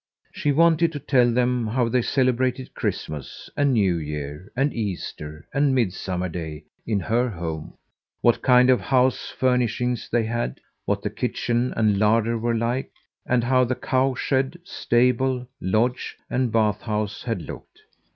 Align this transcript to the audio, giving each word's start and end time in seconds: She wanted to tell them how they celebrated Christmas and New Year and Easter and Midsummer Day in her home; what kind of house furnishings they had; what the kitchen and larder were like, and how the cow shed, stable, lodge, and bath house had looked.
She 0.31 0.51
wanted 0.51 0.91
to 0.93 0.99
tell 0.99 1.31
them 1.31 1.67
how 1.67 1.87
they 1.87 2.01
celebrated 2.01 2.73
Christmas 2.73 3.51
and 3.55 3.73
New 3.73 3.97
Year 3.97 4.51
and 4.55 4.73
Easter 4.73 5.45
and 5.53 5.75
Midsummer 5.75 6.27
Day 6.27 6.63
in 6.87 6.99
her 7.01 7.29
home; 7.29 7.75
what 8.21 8.41
kind 8.41 8.71
of 8.71 8.81
house 8.81 9.29
furnishings 9.29 10.09
they 10.11 10.23
had; 10.23 10.59
what 10.85 11.03
the 11.03 11.11
kitchen 11.11 11.71
and 11.77 11.99
larder 11.99 12.35
were 12.39 12.55
like, 12.57 12.91
and 13.27 13.43
how 13.43 13.63
the 13.63 13.75
cow 13.75 14.15
shed, 14.15 14.57
stable, 14.63 15.47
lodge, 15.61 16.17
and 16.31 16.51
bath 16.51 16.81
house 16.81 17.21
had 17.21 17.43
looked. 17.43 17.81